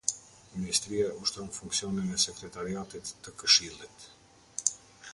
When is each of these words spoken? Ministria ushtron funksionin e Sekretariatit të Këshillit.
Ministria 0.59 1.09
ushtron 1.25 1.51
funksionin 1.59 2.09
e 2.15 2.19
Sekretariatit 2.25 3.15
të 3.29 3.35
Këshillit. 3.43 4.11